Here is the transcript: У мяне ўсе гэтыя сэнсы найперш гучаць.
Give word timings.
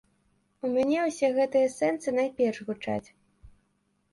У 0.65 0.69
мяне 0.75 1.03
ўсе 1.09 1.29
гэтыя 1.35 1.67
сэнсы 1.75 2.09
найперш 2.17 2.57
гучаць. 2.71 3.09